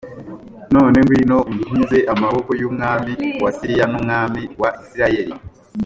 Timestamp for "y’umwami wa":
2.61-3.49